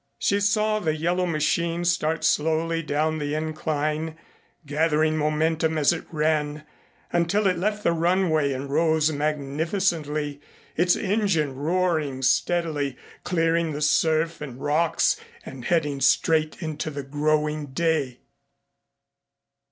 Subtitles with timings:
[0.17, 4.17] She saw the yellow machine start slowly down the incline,
[4.65, 6.65] gathering momentum as it ran
[7.11, 10.41] until it left the runway and rose magnificently,
[10.75, 17.67] its engine roaring steadily, clearing the surf and rocks and heading straight into the growing
[17.67, 18.21] day.